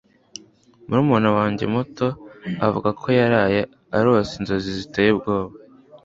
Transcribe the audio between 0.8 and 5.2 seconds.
Murumuna wanjye muto avuga ko yaraye arose inzozi ziteye